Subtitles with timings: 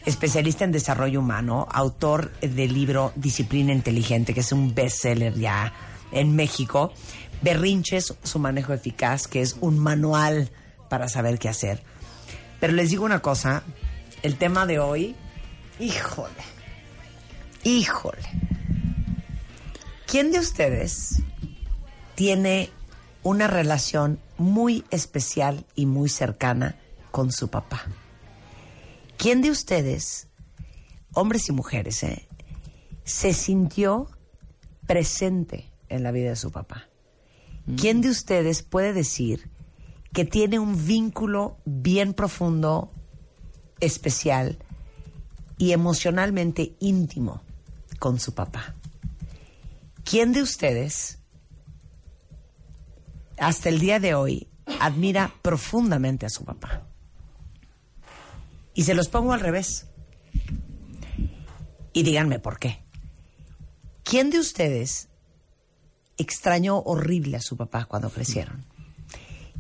[0.05, 5.73] especialista en desarrollo humano, autor del libro Disciplina Inteligente, que es un bestseller ya
[6.11, 6.93] en México.
[7.41, 10.49] Berrinches, su manejo eficaz, que es un manual
[10.89, 11.83] para saber qué hacer.
[12.59, 13.63] Pero les digo una cosa,
[14.21, 15.15] el tema de hoy,
[15.79, 16.43] híjole,
[17.63, 18.29] híjole.
[20.05, 21.23] ¿Quién de ustedes
[22.15, 22.69] tiene
[23.23, 26.75] una relación muy especial y muy cercana
[27.11, 27.85] con su papá?
[29.23, 30.27] ¿Quién de ustedes,
[31.13, 32.27] hombres y mujeres, eh,
[33.05, 34.09] se sintió
[34.85, 36.89] presente en la vida de su papá?
[37.77, 39.49] ¿Quién de ustedes puede decir
[40.11, 42.91] que tiene un vínculo bien profundo,
[43.79, 44.57] especial
[45.57, 47.43] y emocionalmente íntimo
[47.99, 48.75] con su papá?
[50.03, 51.19] ¿Quién de ustedes
[53.37, 54.49] hasta el día de hoy
[54.81, 56.89] admira profundamente a su papá?
[58.73, 59.87] Y se los pongo al revés.
[61.93, 62.83] Y díganme por qué.
[64.03, 65.09] ¿Quién de ustedes
[66.17, 68.65] extrañó horrible a su papá cuando crecieron?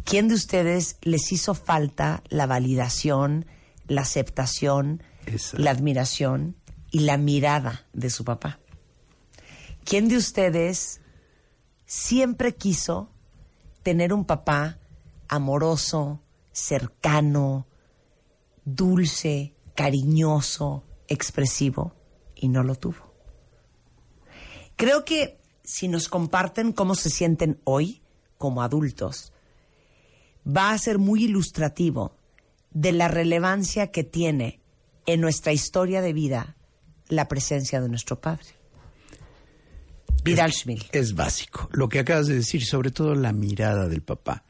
[0.03, 3.45] ¿Quién de ustedes les hizo falta la validación,
[3.87, 5.57] la aceptación, Esa.
[5.57, 6.57] la admiración
[6.91, 8.59] y la mirada de su papá?
[9.85, 11.01] ¿Quién de ustedes
[11.85, 13.09] siempre quiso
[13.83, 14.79] tener un papá
[15.27, 17.67] amoroso, cercano,
[18.65, 21.93] dulce, cariñoso, expresivo
[22.35, 23.13] y no lo tuvo?
[24.75, 28.01] Creo que si nos comparten cómo se sienten hoy
[28.37, 29.31] como adultos,
[30.45, 32.15] va a ser muy ilustrativo
[32.71, 34.59] de la relevancia que tiene
[35.05, 36.55] en nuestra historia de vida
[37.07, 38.47] la presencia de nuestro padre.
[40.23, 40.85] Vidal Schmil.
[40.91, 41.69] Es básico.
[41.71, 44.45] Lo que acabas de decir, sobre todo la mirada del papá.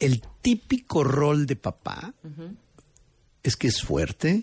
[0.00, 2.12] El típico rol de papá
[3.44, 4.42] es que es fuerte,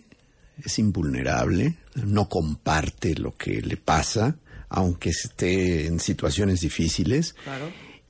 [0.64, 4.38] es invulnerable, no comparte lo que le pasa,
[4.70, 7.36] aunque esté en situaciones difíciles.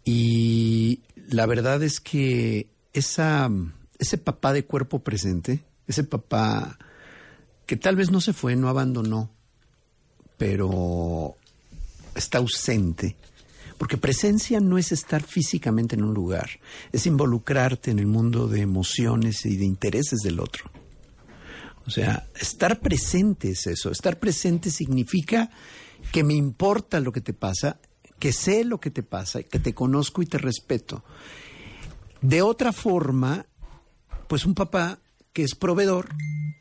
[0.04, 3.50] Y la verdad es que esa,
[3.98, 6.78] ese papá de cuerpo presente, ese papá
[7.66, 9.32] que tal vez no se fue, no abandonó,
[10.38, 11.38] pero
[12.16, 13.16] está ausente.
[13.78, 16.50] Porque presencia no es estar físicamente en un lugar,
[16.92, 20.81] es involucrarte en el mundo de emociones y de intereses del otro.
[21.86, 23.92] O sea, estar presente es eso.
[23.92, 25.50] Estar presente significa
[26.12, 27.80] que me importa lo que te pasa,
[28.20, 31.04] que sé lo que te pasa, que te conozco y te respeto.
[32.22, 33.46] De otra forma,
[34.28, 35.00] pues un papá
[35.34, 36.10] que es proveedor,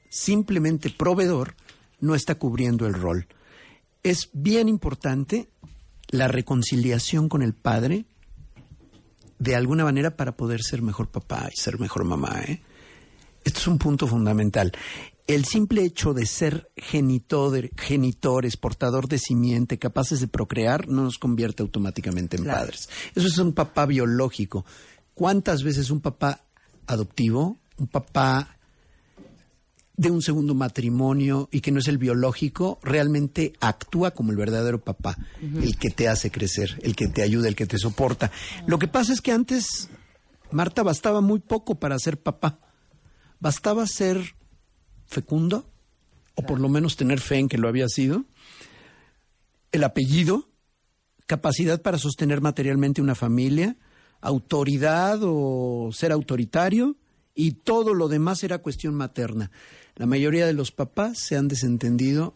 [0.08, 1.54] simplemente proveedor,
[2.00, 3.26] no está cubriendo el rol.
[4.02, 5.50] Es bien importante
[6.08, 8.06] la reconciliación con el padre,
[9.38, 12.40] de alguna manera para poder ser mejor papá y ser mejor mamá.
[12.46, 12.62] ¿eh?
[13.44, 14.72] Esto es un punto fundamental.
[15.26, 21.18] El simple hecho de ser genitor, genitores, portador de simiente, capaces de procrear, no nos
[21.18, 22.60] convierte automáticamente en Claro.
[22.60, 22.88] padres.
[23.14, 24.64] Eso es un papá biológico.
[25.14, 26.40] ¿Cuántas veces un papá
[26.86, 28.56] adoptivo, un papá
[29.96, 34.80] de un segundo matrimonio y que no es el biológico, realmente actúa como el verdadero
[34.80, 38.32] papá, el que te hace crecer, el que te ayuda, el que te soporta.
[38.66, 39.90] Lo que pasa es que antes,
[40.50, 42.58] Marta, bastaba muy poco para ser papá.
[43.40, 44.36] Bastaba ser
[45.06, 45.66] fecundo,
[46.34, 48.24] o por lo menos tener fe en que lo había sido,
[49.72, 50.48] el apellido,
[51.26, 53.76] capacidad para sostener materialmente una familia,
[54.20, 56.96] autoridad o ser autoritario,
[57.34, 59.50] y todo lo demás era cuestión materna.
[59.96, 62.34] La mayoría de los papás se han desentendido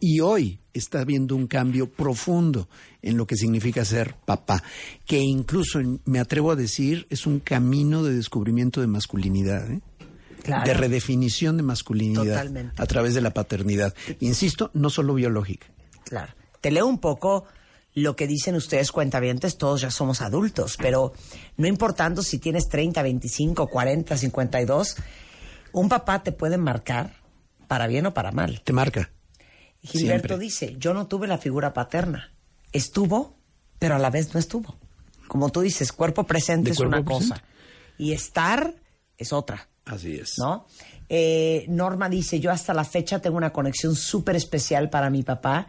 [0.00, 2.68] y hoy está habiendo un cambio profundo
[3.02, 4.62] en lo que significa ser papá,
[5.06, 9.80] que incluso me atrevo a decir es un camino de descubrimiento de masculinidad, ¿eh?
[10.50, 10.66] Claro.
[10.66, 12.82] de redefinición de masculinidad Totalmente.
[12.82, 13.94] a través de la paternidad.
[14.20, 15.66] Insisto, no solo biológica.
[16.04, 16.32] Claro.
[16.60, 17.44] Te leo un poco
[17.94, 21.12] lo que dicen ustedes cuentavientes, todos ya somos adultos, pero
[21.56, 24.96] no importando si tienes 30, 25, 40, 52,
[25.72, 27.14] un papá te puede marcar
[27.66, 28.60] para bien o para mal.
[28.64, 29.10] Te marca.
[29.82, 30.38] Gilberto Siempre.
[30.38, 32.32] dice, yo no tuve la figura paterna.
[32.72, 33.38] Estuvo,
[33.78, 34.76] pero a la vez no estuvo.
[35.26, 37.34] Como tú dices, cuerpo presente De es cuerpo una presente.
[37.34, 37.44] cosa
[37.98, 38.74] y estar
[39.16, 39.68] es otra.
[39.90, 40.34] Así es.
[40.38, 40.66] ¿no?
[41.08, 45.66] Eh, Norma dice, yo hasta la fecha tengo una conexión súper especial para mi papá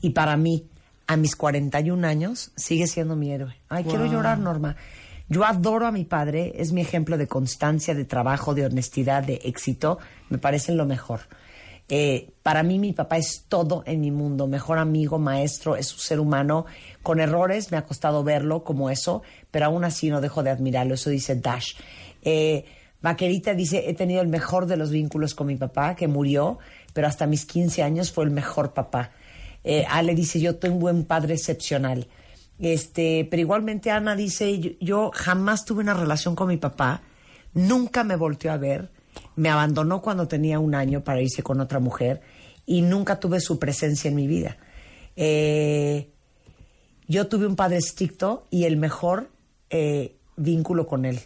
[0.00, 0.68] y para mí.
[1.08, 3.54] a mis 41 años, sigue siendo mi héroe.
[3.68, 4.76] Ay, quiero llorar, Norma.
[5.28, 9.40] Yo adoro a mi padre, es mi ejemplo de constancia, de trabajo, de honestidad, de
[9.44, 9.98] éxito.
[10.30, 11.22] Me parece lo mejor.
[11.88, 15.98] Eh, para mí mi papá es todo en mi mundo, mejor amigo, maestro, es un
[15.98, 16.64] ser humano
[17.02, 20.94] con errores, me ha costado verlo como eso, pero aún así no dejo de admirarlo,
[20.94, 21.74] eso dice Dash.
[22.22, 22.64] Eh,
[23.02, 26.58] Vaquerita dice, he tenido el mejor de los vínculos con mi papá, que murió,
[26.92, 29.10] pero hasta mis 15 años fue el mejor papá.
[29.64, 32.06] Eh, Ale dice, yo tengo un padre excepcional.
[32.58, 37.02] Este, pero igualmente Ana dice, yo, yo jamás tuve una relación con mi papá,
[37.54, 38.90] nunca me volteó a ver,
[39.34, 42.20] me abandonó cuando tenía un año para irse con otra mujer
[42.66, 44.58] y nunca tuve su presencia en mi vida.
[45.16, 46.10] Eh,
[47.08, 49.30] yo tuve un padre estricto y el mejor
[49.70, 51.20] eh, vínculo con él.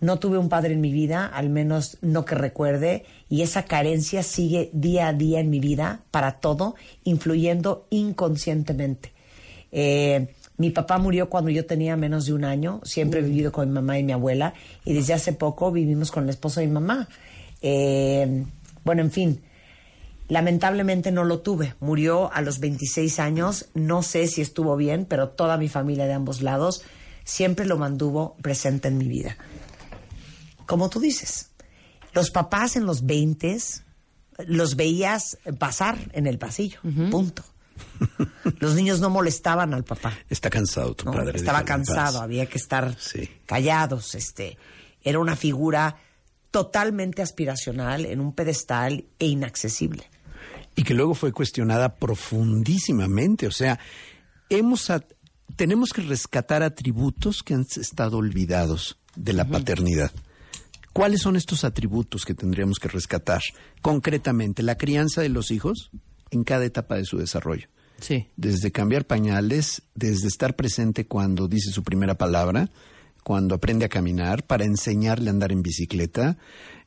[0.00, 4.22] No tuve un padre en mi vida, al menos no que recuerde, y esa carencia
[4.22, 9.12] sigue día a día en mi vida para todo, influyendo inconscientemente.
[9.72, 13.68] Eh, mi papá murió cuando yo tenía menos de un año, siempre he vivido con
[13.68, 14.54] mi mamá y mi abuela,
[14.84, 17.08] y desde hace poco vivimos con el esposo de mi mamá.
[17.60, 18.44] Eh,
[18.84, 19.42] bueno, en fin,
[20.28, 21.74] lamentablemente no lo tuve.
[21.80, 26.12] Murió a los 26 años, no sé si estuvo bien, pero toda mi familia de
[26.12, 26.82] ambos lados
[27.24, 29.36] siempre lo mantuvo presente en mi vida
[30.68, 31.48] como tú dices,
[32.12, 33.58] los papás en los 20
[34.46, 36.78] los veías pasar en el pasillo,
[37.10, 37.42] punto.
[38.58, 40.12] Los niños no molestaban al papá.
[40.28, 41.38] Está cansado tu padre.
[41.38, 42.96] Estaba cansado, había que estar
[43.46, 44.16] callados.
[44.16, 44.58] Este,
[45.02, 45.96] era una figura
[46.50, 50.04] totalmente aspiracional, en un pedestal e inaccesible.
[50.74, 53.46] Y que luego fue cuestionada profundísimamente.
[53.46, 53.78] O sea,
[54.48, 54.90] hemos
[55.54, 60.10] tenemos que rescatar atributos que han estado olvidados de la paternidad.
[60.98, 63.40] ¿Cuáles son estos atributos que tendríamos que rescatar?
[63.82, 65.92] Concretamente, la crianza de los hijos
[66.32, 67.68] en cada etapa de su desarrollo.
[68.00, 68.26] Sí.
[68.36, 72.68] Desde cambiar pañales, desde estar presente cuando dice su primera palabra,
[73.22, 76.36] cuando aprende a caminar, para enseñarle a andar en bicicleta,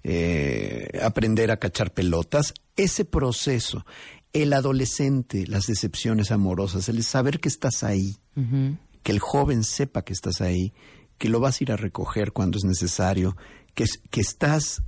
[0.04, 2.54] eh, aprender a cachar pelotas.
[2.75, 3.86] Ese proceso,
[4.34, 8.18] el adolescente, las decepciones amorosas, el saber que estás ahí,
[9.04, 10.74] que el joven sepa que estás ahí,
[11.18, 13.38] que lo vas a ir a recoger cuando es necesario,
[13.74, 14.84] que, que estás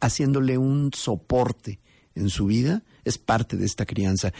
[0.00, 1.80] haciéndole un soporte
[2.14, 4.32] en su vida, es parte de esta crianza.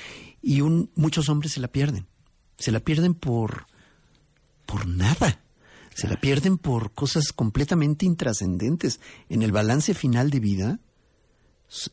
[0.42, 2.06] Y un, muchos hombres se la pierden.
[2.58, 3.66] Se la pierden por,
[4.64, 5.40] por nada.
[5.94, 9.00] Se la pierden por cosas completamente intrascendentes.
[9.28, 10.80] En el balance final de vida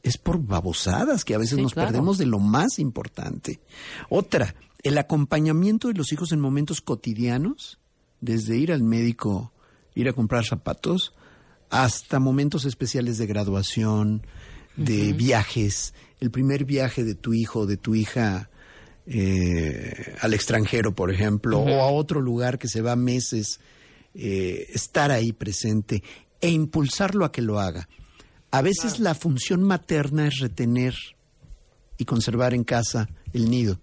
[0.04, 3.60] es por babosadas que a veces nos perdemos de lo más importante.
[4.10, 7.80] Otra, el acompañamiento de los hijos en momentos cotidianos,
[8.22, 9.52] desde ir al médico,
[9.96, 11.14] ir a comprar zapatos,
[11.74, 14.28] hasta momentos especiales de graduación,
[14.78, 18.52] de viajes, el primer viaje de tu hijo o de tu hija
[19.08, 23.60] eh, al extranjero, por ejemplo, o a otro lugar que se va meses,
[24.14, 26.04] eh, estar ahí presente
[26.40, 27.90] e impulsarlo a que lo haga.
[28.52, 30.94] A veces la función materna es retener
[31.98, 33.82] y conservar en casa el nido.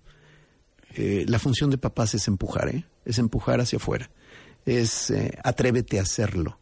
[0.95, 4.11] Eh, la función de papás es empujar, es empujar hacia afuera,
[4.65, 6.60] es atrévete a hacerlo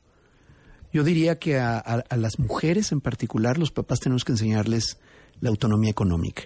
[0.93, 4.99] yo diría que a, las mujeres en particular, los papás tenemos que enseñarles
[5.41, 6.45] la autonomía económica.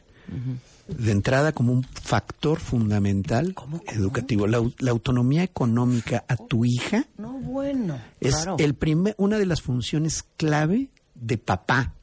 [0.88, 3.54] De entrada, como un factor fundamental
[3.86, 4.46] educativo.
[4.46, 10.24] La, autonomía económica a tu hija no, bueno, es el primer, una de las funciones
[10.36, 11.94] clave de papá.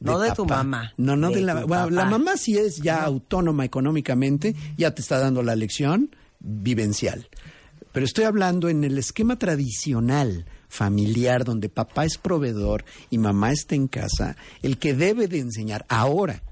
[0.00, 0.94] no de tu mamá.
[0.96, 5.42] No, no de, la, la mamá si es ya autónoma económicamente, ya te está dando
[5.42, 7.28] la lección vivencial.
[7.92, 13.74] Pero estoy hablando en el esquema tradicional familiar donde papá es proveedor y mamá está
[13.74, 16.42] en casa, el que debe de enseñar ahora,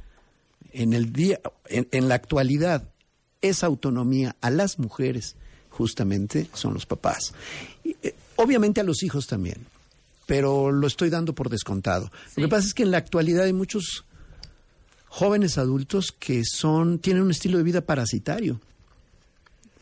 [0.73, 2.87] en el día, en, la actualidad,
[3.41, 5.37] esa autonomía a las mujeres,
[5.71, 7.33] justamente son los papás.
[7.83, 9.67] Eh, obviamente a los hijos también,
[10.27, 12.13] pero lo estoy dando por descontado.
[12.37, 14.05] Lo que pasa es que en la actualidad hay muchos
[15.09, 18.61] jóvenes adultos que son, tienen un estilo de vida parasitario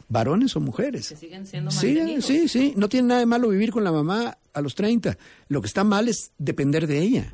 [0.08, 1.08] varones o mujeres.
[1.08, 2.72] Que siguen siendo sí, sí, sí.
[2.76, 5.16] No tiene nada de malo vivir con la mamá a los 30.
[5.48, 7.32] Lo que está mal es depender de ella.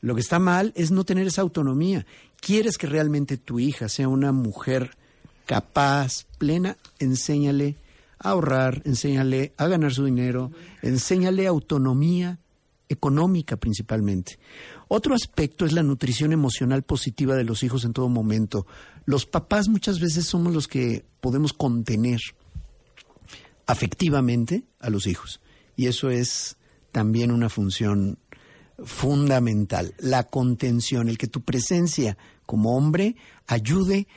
[0.00, 2.06] Lo que está mal es no tener esa autonomía.
[2.40, 4.96] ¿Quieres que realmente tu hija sea una mujer
[5.44, 6.78] capaz, plena?
[6.98, 7.76] Enséñale
[8.18, 12.38] a ahorrar, enséñale a ganar su dinero, enséñale autonomía
[12.90, 14.38] económica principalmente.
[14.88, 18.66] Otro aspecto es la nutrición emocional positiva de los hijos en todo momento.
[19.06, 22.20] Los papás muchas veces somos los que podemos contener
[23.66, 25.40] afectivamente a los hijos.
[25.76, 26.56] Y eso es
[26.90, 28.18] también una función
[28.84, 29.94] fundamental.
[29.98, 33.14] La contención, el que tu presencia como hombre
[33.46, 34.08] ayude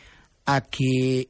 [0.46, 1.30] a que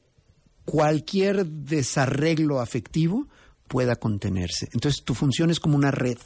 [0.64, 3.28] cualquier desarreglo afectivo
[3.68, 4.68] pueda contenerse.
[4.72, 6.18] Entonces tu función es como una red.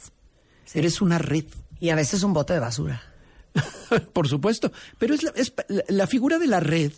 [0.73, 1.45] Eres una red.
[1.79, 3.01] Y a veces un bote de basura.
[4.13, 4.71] Por supuesto.
[4.97, 6.91] Pero es la, es la- la figura de la red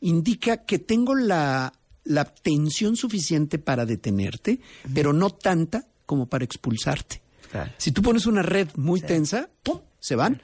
[0.00, 1.72] indica que tengo la,
[2.04, 4.60] la tensión suficiente para detenerte,
[4.92, 7.22] pero no tanta como para expulsarte.
[7.50, 7.72] Claro.
[7.78, 9.80] Si tú pones una red muy tensa, ¡pum!
[9.98, 10.42] se van.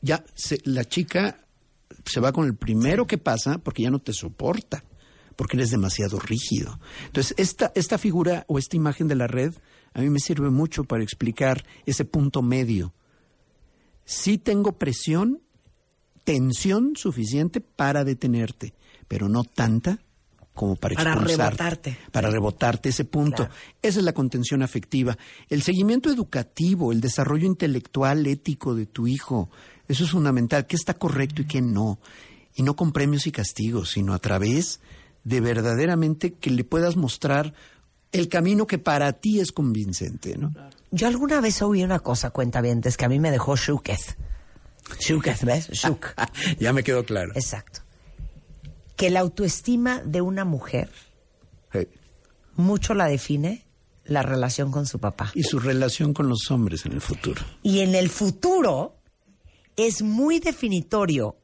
[0.00, 1.44] Ya se- la chica
[2.04, 4.82] se va con el primero que pasa porque ya no te soporta,
[5.36, 6.80] porque eres demasiado rígido.
[7.06, 9.52] Entonces, esta, esta figura o esta imagen de la red
[9.94, 12.94] a mí me sirve mucho para explicar ese punto medio.
[14.04, 15.40] Sí tengo presión,
[16.24, 18.74] tensión suficiente para detenerte,
[19.06, 20.00] pero no tanta
[20.58, 21.96] como para Para rebotarte.
[22.10, 23.46] Para rebotarte ese punto.
[23.46, 23.52] Claro.
[23.80, 25.16] Esa es la contención afectiva.
[25.48, 29.50] El seguimiento educativo, el desarrollo intelectual, ético de tu hijo,
[29.86, 30.66] eso es fundamental.
[30.66, 32.00] ¿Qué está correcto y qué no?
[32.56, 34.80] Y no con premios y castigos, sino a través
[35.22, 37.54] de verdaderamente que le puedas mostrar
[38.12, 40.52] el camino que para ti es convincente, ¿no?
[40.90, 44.16] Yo alguna vez oí una cosa, cuenta bien, que a mí me dejó Shukez.
[45.00, 45.68] Shukez, ¿ves?
[45.70, 46.14] Shuk.
[46.58, 47.32] ya me quedó claro.
[47.34, 47.80] Exacto.
[48.96, 50.90] Que la autoestima de una mujer
[52.58, 53.64] mucho la define
[54.04, 55.30] la relación con su papá.
[55.34, 57.42] Y su relación con los hombres en el futuro.
[57.62, 58.96] Y en el futuro
[59.76, 61.36] es muy definitorio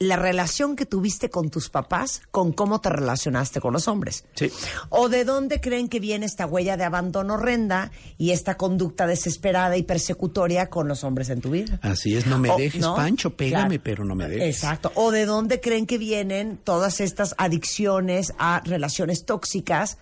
[0.00, 4.24] la relación que tuviste con tus papás con cómo te relacionaste con los hombres.
[4.34, 4.50] Sí.
[4.88, 9.76] O de dónde creen que viene esta huella de abandono horrenda y esta conducta desesperada
[9.76, 11.78] y persecutoria con los hombres en tu vida.
[11.80, 12.96] Así es, no me O- dejes, ¿no?
[12.96, 13.82] Pancho, pégame, Claro.
[13.84, 14.56] pero no me dejes.
[14.56, 14.90] Exacto.
[14.96, 19.98] O de dónde creen que vienen todas estas adicciones a relaciones tóxicas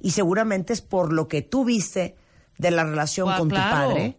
[0.00, 2.16] y seguramente es por lo que tú viste
[2.58, 3.88] de la relación con claro.
[3.88, 4.18] tu padre,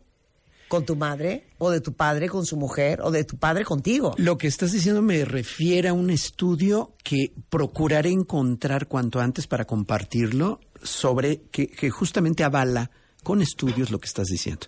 [0.67, 4.13] con tu madre, o de tu padre con su mujer, o de tu padre contigo.
[4.17, 9.65] Lo que estás diciendo me refiere a un estudio que procuraré encontrar cuanto antes para
[9.65, 12.91] compartirlo sobre que, que justamente avala
[13.23, 14.67] con estudios lo que estás diciendo.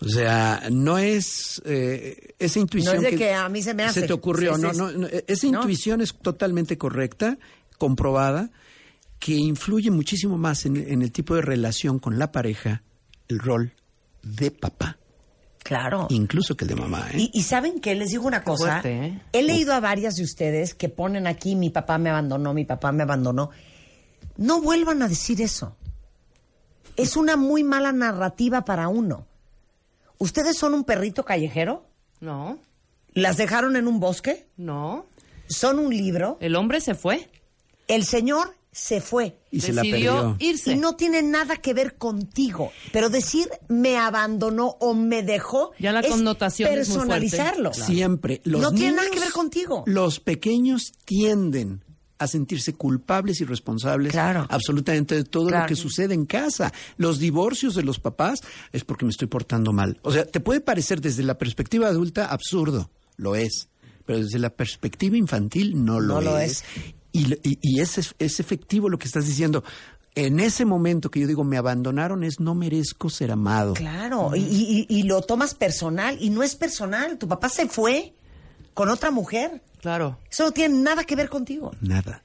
[0.00, 3.84] O sea, no es eh, esa intuición No es de que a mí se me
[3.84, 4.02] hace.
[4.06, 5.60] te ocurrió, Sí, no, no, esa ¿No?
[5.60, 7.38] intuición es totalmente correcta,
[7.78, 8.50] comprobada,
[9.18, 12.82] que influye muchísimo más en, en el tipo de relación con la pareja,
[13.28, 13.72] el rol
[14.22, 14.98] de papá,
[15.66, 16.06] Claro.
[16.10, 17.08] incluso que el de mamá.
[17.12, 17.16] ¿eh?
[17.18, 18.80] Y, y saben que les digo una cosa.
[18.80, 19.20] fuerte, ¿eh?
[19.32, 22.92] He leído a varias de ustedes que ponen aquí mi papá me abandonó, mi papá
[22.92, 23.50] me abandonó.
[24.36, 25.76] No vuelvan a decir eso.
[26.96, 29.26] Es una muy mala narrativa para uno.
[30.18, 31.84] ¿Ustedes son un perrito callejero?
[32.20, 32.58] No,
[33.12, 34.46] ¿Las dejaron en un bosque?
[34.56, 35.06] no.
[35.48, 36.38] ¿Son un libro?
[36.40, 37.30] El hombre se fue.
[37.86, 39.38] El señor se fue.
[39.50, 40.36] y se la Decidió perdió.
[40.38, 40.72] irse.
[40.72, 42.72] Y no tiene nada que ver contigo.
[42.92, 47.72] Pero decir me abandonó o me dejó Ya la es connotación es muy personalizarlo.
[47.72, 48.42] Siempre.
[48.44, 49.82] Los No tiene nada que ver contigo.
[49.86, 51.82] Los pequeños tienden
[52.18, 54.46] a sentirse culpables y responsables Claro.
[54.50, 55.64] absolutamente de todo Claro.
[55.64, 56.72] lo que sucede en casa.
[56.98, 58.40] Los divorcios de los papás
[58.72, 59.98] es porque me estoy portando mal.
[60.02, 63.68] O sea, te puede parecer desde la perspectiva adulta absurdo, lo es,
[64.04, 66.62] pero desde la perspectiva infantil no lo No lo es.
[67.16, 69.62] Y, y- y es, es efectivo lo que estás diciendo.
[70.14, 73.74] En ese momento que yo digo me abandonaron es no merezco ser amado.
[73.74, 77.18] Claro, y, y- y lo tomas personal y no es personal.
[77.18, 78.14] Tu papá se fue
[78.74, 79.62] con otra mujer.
[79.80, 80.18] Claro.
[80.30, 81.70] Eso no tiene nada que ver contigo.
[81.80, 82.22] Nada.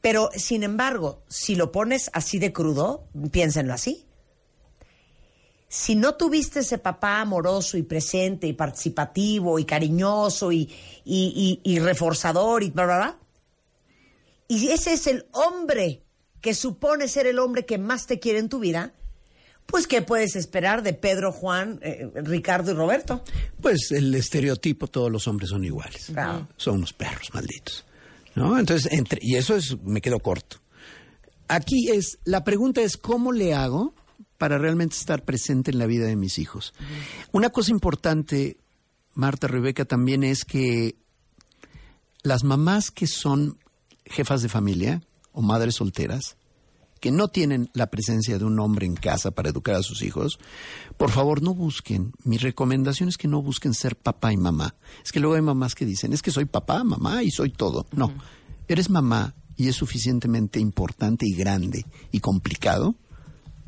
[0.00, 4.04] Pero, sin embargo, si lo pones así de crudo, piénsenlo así.
[5.68, 10.70] Si no tuviste ese papá amoroso y presente y participativo y cariñoso y,
[11.04, 13.18] y, y- y reforzador y bla, bla, bla,
[14.48, 16.02] y ese es el hombre
[16.40, 18.92] que supone ser el hombre que más te quiere en tu vida,
[19.66, 23.24] pues ¿qué puedes esperar de Pedro, Juan, eh, Ricardo y Roberto?
[23.60, 26.06] Pues el estereotipo, todos los hombres son iguales.
[26.06, 26.48] Claro.
[26.56, 27.84] Son unos perros malditos.
[28.36, 28.58] ¿No?
[28.58, 30.58] Entonces, entre, y eso es, me quedo corto.
[31.48, 33.94] Aquí es, la pregunta es, ¿cómo le hago
[34.38, 36.74] para realmente estar presente en la vida de mis hijos?
[37.32, 38.58] Una cosa importante,
[39.14, 40.96] Marta, Rebeca, también es que
[42.22, 43.58] las mamás que son
[44.06, 46.36] jefas de familia o madres solteras,
[47.00, 50.38] que no tienen la presencia de un hombre en casa para educar a sus hijos,
[50.96, 52.12] por favor no busquen.
[52.24, 54.74] Mi recomendación es que no busquen ser papá y mamá.
[55.04, 57.86] Es que luego hay mamás que dicen, es que soy papá, mamá y soy todo.
[57.92, 58.12] No,
[58.66, 62.94] eres mamá y es suficientemente importante y grande y complicado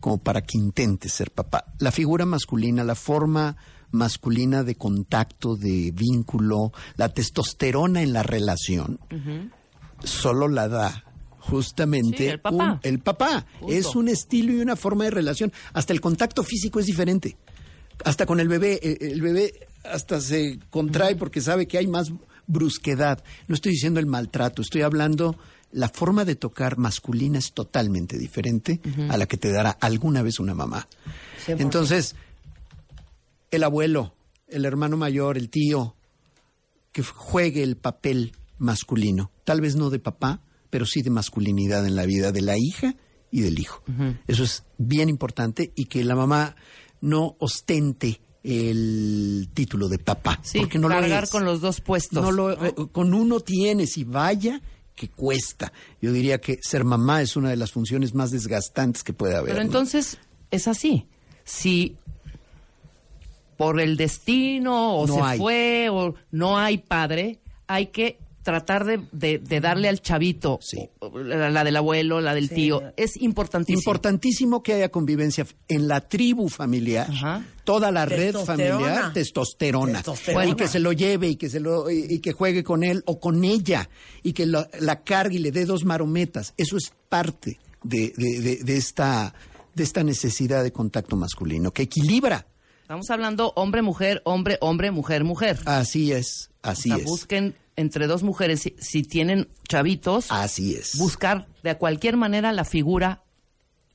[0.01, 1.73] como para que intentes ser papá.
[1.79, 3.57] La figura masculina, la forma
[3.91, 9.01] masculina de contacto, de vínculo, la testosterona en la relación,
[10.05, 11.05] solo la da
[11.39, 12.73] justamente Sí, el papá.
[12.75, 13.47] un- el papá.
[13.69, 15.53] Es un estilo y una forma de relación.
[15.73, 17.37] Hasta el contacto físico es diferente.
[18.05, 22.13] Hasta con el bebé, eh, el bebé hasta se contrae porque sabe que hay más
[22.47, 23.23] brusquedad.
[23.47, 25.37] No estoy diciendo el maltrato, estoy hablando
[25.73, 30.39] la forma de tocar masculina es totalmente diferente a la que te dará alguna vez
[30.41, 30.89] una mamá.
[31.47, 31.61] 100%.
[31.61, 32.15] Entonces,
[33.51, 34.15] el abuelo,
[34.49, 35.95] el hermano mayor, el tío,
[36.93, 41.97] que juegue el papel masculino, tal vez no de papá, pero sí de masculinidad en
[41.97, 42.95] la vida de la hija
[43.31, 43.83] y del hijo.
[44.27, 46.55] Eso es bien importante y que la mamá
[47.01, 51.31] no ostente el título de papá, Sí, porque no lo cargar es.
[51.31, 52.23] con los dos puestos.
[52.23, 54.61] No lo- con uno tienes y vaya
[54.95, 55.73] que cuesta.
[56.03, 59.53] Yo diría que ser mamá es una de las funciones más desgastantes que puede haber.
[59.55, 60.19] Pero entonces
[60.51, 61.07] es así.
[61.45, 61.97] Si
[63.57, 65.39] por el destino o se hay.
[65.39, 70.89] fue o no hay padre, hay que tratar de, de- de darle al chavito, Sí.
[71.13, 72.55] la, la del abuelo, la del Sí.
[72.55, 72.83] tío.
[72.97, 73.81] Es importantísimo.
[73.81, 77.45] Importantísimo que haya convivencia en la tribu familiar, Ajá.
[77.65, 80.47] toda la red familiar, testosterona, Testosterona.
[80.47, 83.03] y que se lo lleve y que se lo y, y que juegue con él
[83.07, 83.91] o con ella
[84.23, 86.55] y que lo- la cargue y le dé dos marometas.
[86.57, 89.35] Eso es parte de, de- de- de esta
[89.75, 92.47] de esta necesidad de contacto masculino que equilibra.
[92.83, 95.59] Estamos hablando hombre, mujer, hombre, hombre, mujer, mujer.
[95.67, 100.75] Así es, así o sea, es, busquen entre dos mujeres, si, si tienen chavitos, así
[100.75, 100.99] es.
[100.99, 103.23] buscar de cualquier manera la figura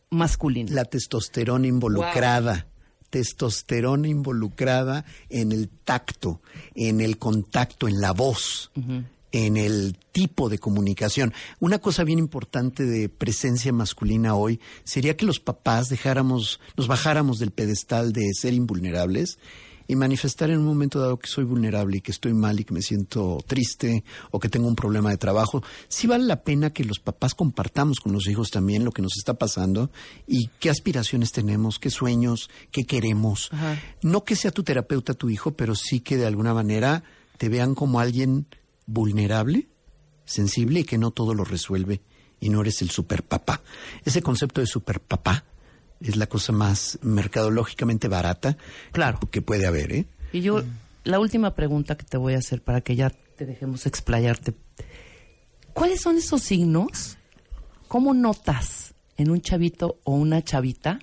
[0.09, 0.71] masculina.
[0.73, 2.67] la testosterona involucrada.
[3.09, 6.41] Testosterona involucrada en el tacto,
[6.73, 8.71] en el contacto, en la voz,
[9.31, 11.31] en el tipo de comunicación.
[11.59, 17.37] Una cosa bien importante de presencia masculina hoy sería que los papás dejáramos, nos bajáramos
[17.37, 19.37] del pedestal de ser invulnerables
[19.87, 22.73] y manifestar en un momento dado que soy vulnerable y que estoy mal y que
[22.73, 26.83] me siento triste o que tengo un problema de trabajo, sí vale la pena que
[26.83, 29.91] los papás compartamos con los hijos también lo que nos está pasando
[30.27, 33.49] y qué aspiraciones tenemos, qué sueños, qué queremos.
[33.51, 33.79] Ajá.
[34.01, 37.03] No que sea tu terapeuta tu hijo, pero sí que de alguna manera
[37.37, 38.47] te vean como alguien
[38.85, 39.67] vulnerable,
[40.25, 42.01] sensible y que no todo lo resuelve
[42.39, 43.61] y no eres el superpapá.
[44.03, 45.45] Ese concepto de superpapá
[46.03, 48.57] es la cosa más mercadológicamente barata
[48.91, 49.19] Claro.
[49.31, 50.05] que puede haber, ¿eh?
[50.31, 50.63] Y yo,
[51.03, 54.53] la última pregunta que te voy a hacer para que ya te dejemos explayarte.
[55.73, 57.17] ¿Cuáles son esos signos?
[57.87, 60.99] ¿Cómo notas en un chavito o una chavita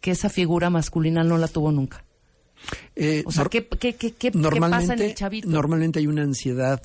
[0.00, 2.04] que esa figura masculina no la tuvo nunca?
[2.96, 5.48] Eh, O sea, ¿qué, qué, qué, qué- pasa en el chavito?
[5.48, 6.82] Normalmente hay una ansiedad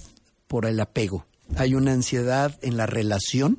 [0.47, 1.25] por el apego,
[1.57, 3.57] hay una ansiedad en la relación,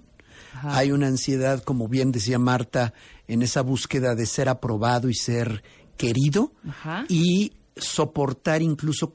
[0.68, 0.78] Ajá.
[0.78, 2.92] hay una ansiedad, como bien decía Marta,
[3.28, 5.62] en esa búsqueda de ser aprobado y ser
[5.96, 7.04] querido Ajá.
[7.08, 9.14] y soportar incluso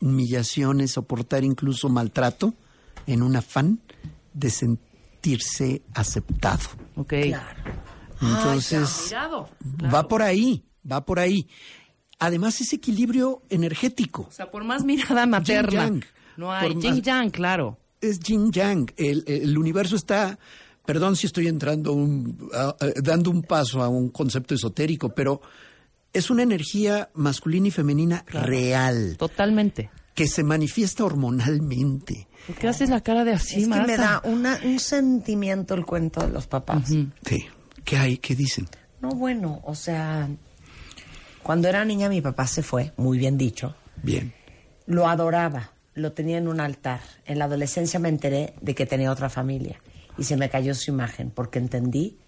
[0.00, 2.54] humillaciones, soportar incluso maltrato
[3.06, 3.80] en un afán
[4.32, 6.64] de sentirse aceptado.
[6.96, 7.12] Ok.
[8.20, 9.48] Entonces, Cuidado.
[9.92, 11.48] va por ahí, va por ahí.
[12.18, 14.26] Además, ese equilibrio energético.
[14.28, 15.84] O sea, por más mirada materna.
[15.86, 16.04] Yin-yang.
[16.36, 16.72] No hay.
[16.72, 17.78] Por Yin más- yang, claro.
[18.00, 18.90] es yin yang.
[18.96, 20.38] El, el universo está,
[20.84, 25.40] perdón si estoy entrando, un- a- a- dando un paso a un concepto esotérico, pero
[26.12, 29.90] es una energía masculina y femenina real Totalmente.
[30.14, 32.28] que se manifiesta hormonalmente.
[32.46, 35.84] ¿Por qué haces la cara de así, es que me da una, un sentimiento el
[35.86, 36.88] cuento de los papás.
[36.88, 37.10] Sí.
[37.84, 38.18] ¿Qué hay?
[38.18, 38.68] ¿Qué dicen?
[39.00, 40.28] No, bueno, o sea,
[41.42, 43.74] cuando era niña mi papá se fue, muy bien dicho.
[44.02, 44.32] Bien.
[44.86, 47.00] Lo adoraba, lo tenía en un altar.
[47.26, 49.80] En la adolescencia me enteré de que tenía otra familia
[50.18, 52.18] y se me cayó su imagen porque entendí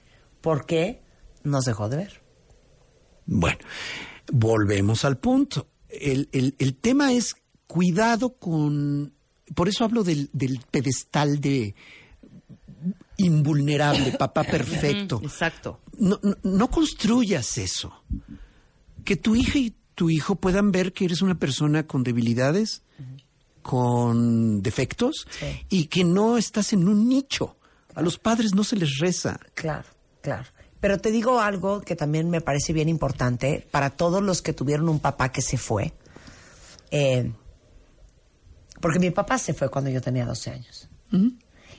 [0.40, 1.02] por qué
[1.44, 2.22] nos dejó de ver.
[3.26, 3.58] Bueno,
[4.32, 5.68] volvemos al punto.
[5.88, 9.12] El, el- el tema es cuidado con...
[9.54, 11.74] Por eso hablo del, del pedestal de
[13.16, 15.20] invulnerable, papá perfecto.
[15.22, 15.80] Exacto.
[15.98, 18.02] No, no, no construyas eso.
[19.04, 22.82] Que tu hija y tu hijo puedan ver que eres una persona con debilidades,
[23.62, 25.46] con defectos Sí.
[25.70, 27.55] y que no estás en un nicho.
[27.96, 29.40] A los padres no se les reza.
[29.54, 29.88] Claro,
[30.20, 30.44] claro.
[30.80, 34.88] Pero te digo algo que también me parece bien importante para todos los que tuvieron
[34.90, 35.94] un papá que se fue.
[36.90, 37.32] Eh,
[38.80, 40.88] porque mi papá se fue cuando yo tenía 12 años.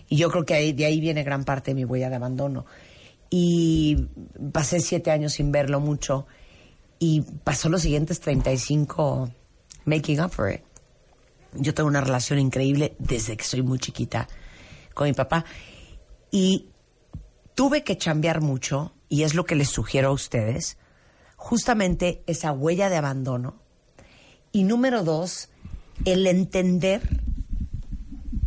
[0.10, 2.65] Y yo creo que ahí, de ahí viene gran parte de mi huella de abandono.
[3.30, 4.08] Y
[4.51, 6.25] pasé siete años sin verlo mucho.
[6.97, 9.32] Y pasó los siguientes 35
[9.86, 10.62] making up for it.
[11.53, 14.27] Yo tengo una relación increíble desde que soy muy chiquita
[14.95, 15.45] con mi papá.
[16.32, 16.70] Y
[17.56, 20.78] tuve que chambear mucho, y es lo que les sugiero a ustedes,
[21.36, 23.56] justamente esa huella de abandono.
[24.52, 25.50] Y número dos,
[26.06, 27.02] el entender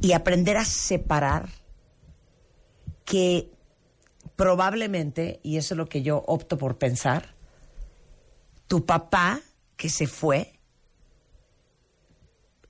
[0.01, 1.49] y aprender a separar
[3.05, 3.51] que
[4.37, 7.35] probablemente, y eso es lo que yo opto por pensar,
[8.67, 9.41] tu papá
[9.77, 10.61] que se fue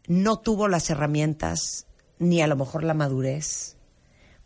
[0.06, 1.86] no tuvo las herramientas
[2.18, 3.76] ni a lo mejor la madurez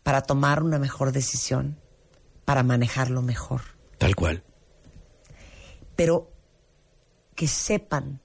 [0.04, 1.80] para tomar una mejor decisión,
[2.44, 3.62] para manejarlo mejor.
[3.98, 4.44] Tal cual.
[5.96, 6.30] Pero
[7.34, 8.20] que sepan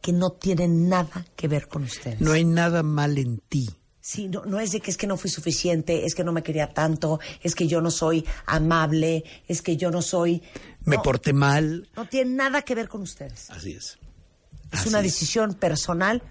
[0.00, 2.20] que no tienen nada que ver con ustedes.
[2.20, 3.68] No hay nada mal en ti.
[4.00, 6.42] Sí, no, no es de que es que no fui suficiente, es que no me
[6.42, 10.42] quería tanto, es que yo no soy amable, es que yo no soy...
[10.84, 11.88] Me No, porté mal.
[11.96, 13.50] No tiene nada que ver con ustedes.
[13.50, 13.98] Así es.
[14.70, 15.04] Es Así una es.
[15.04, 16.22] decisión personal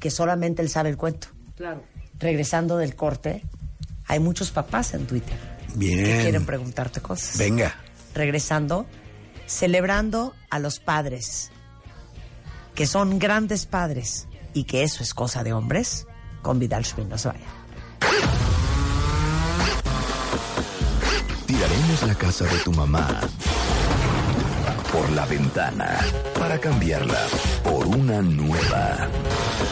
[0.00, 1.28] que solamente él sabe el cuento.
[1.54, 1.84] Claro.
[2.18, 3.44] Regresando del corte,
[4.10, 6.20] hay muchos papás en Twitter que Bien.
[6.22, 7.38] quieren preguntarte cosas.
[7.38, 7.76] Venga.
[8.12, 8.84] Regresando,
[9.46, 11.52] celebrando a los padres,
[12.74, 16.08] que son grandes padres y que eso es cosa de hombres,
[16.42, 17.46] con Vidal Schmidt, no se vaya.
[21.46, 23.20] Tiraremos la casa de tu mamá
[24.92, 26.00] por la ventana
[26.36, 27.28] para cambiarla
[27.62, 29.08] por una nueva.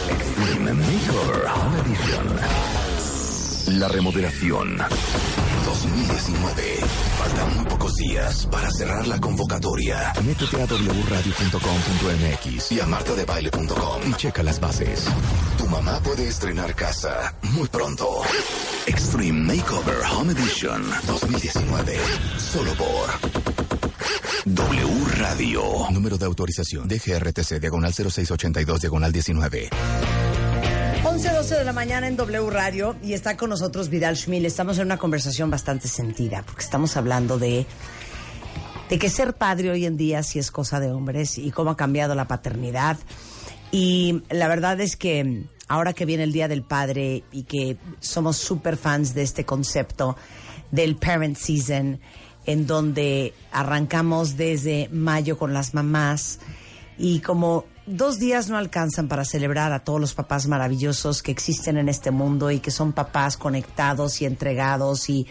[0.08, 2.87] Extreme Makeover Home Edition.
[3.72, 4.78] La remodelación
[5.66, 6.62] 2019.
[7.18, 10.14] Faltan muy pocos días para cerrar la convocatoria.
[10.24, 11.52] Métete a wradio.com.mx
[12.72, 15.04] y a martadebaile.com y checa las bases.
[15.58, 18.22] Tu mamá puede estrenar casa muy pronto.
[18.86, 21.98] Extreme Makeover Home Edition 2019.
[22.38, 23.10] Solo por
[24.46, 25.62] W Radio.
[25.90, 29.68] Número de autorización DGRTC diagonal 0682 diagonal 19.
[31.18, 34.46] 11, 12 de la mañana en W Radio y está con nosotros Vidal Schmil.
[34.46, 37.66] Estamos en una conversación bastante sentida porque estamos hablando de,
[38.88, 41.76] de que ser padre hoy en día sí es cosa de hombres y cómo ha
[41.76, 42.98] cambiado la paternidad.
[43.72, 48.36] Y la verdad es que ahora que viene el Día del Padre y que somos
[48.36, 50.16] súper fans de este concepto
[50.70, 51.98] del Parent Season,
[52.46, 56.38] en donde arrancamos desde mayo con las mamás
[56.96, 61.78] y como dos días no alcanzan para celebrar a todos los papás maravillosos que existen
[61.78, 65.26] en este mundo y que son papás conectados y entregados y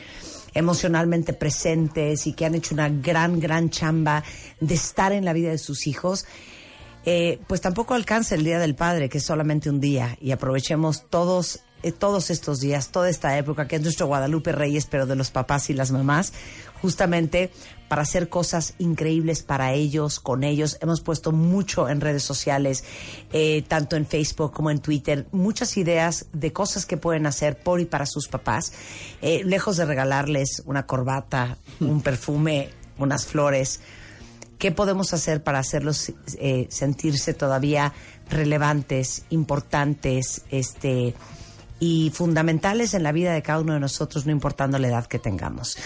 [0.53, 4.23] emocionalmente presentes y que han hecho una gran, gran chamba
[4.59, 6.25] de estar en la vida de sus hijos,
[7.05, 11.05] eh, pues tampoco alcanza el Día del Padre, que es solamente un día, y aprovechemos
[11.09, 15.15] todos, eh, todos estos días, toda esta época, que es nuestro Guadalupe Reyes, pero de
[15.15, 16.33] los papás y las mamás,
[16.81, 17.51] justamente
[17.87, 20.77] para hacer cosas increíbles para ellos, con ellos.
[20.81, 22.83] Hemos puesto mucho en redes sociales,
[23.31, 27.79] eh, tanto en Facebook como en Twitter, muchas ideas de cosas que pueden hacer por
[27.79, 28.73] y para sus papás,
[29.21, 33.81] eh, lejos de regalarles una corbata, un perfume, unas flores.
[34.57, 36.11] ¿Qué podemos hacer para hacerlos
[36.69, 37.93] sentirse todavía
[38.27, 41.13] relevantes, importantes, este
[41.79, 45.19] y fundamentales en la vida de cada uno de nosotros, no importando la edad que
[45.19, 45.77] tengamos?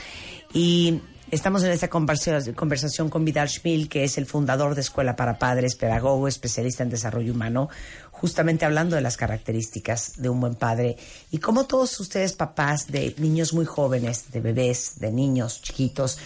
[0.54, 1.02] Y
[1.32, 5.38] estamos en esta conversa- conversación con Vidal Schmil, que es el fundador de Escuela para
[5.38, 7.70] Padres, pedagogo, especialista en desarrollo humano,
[8.12, 10.98] justamente hablando de las características de un buen padre
[11.32, 16.20] y cómo todos ustedes, papás de niños muy jóvenes, de bebés, de niños chiquitos,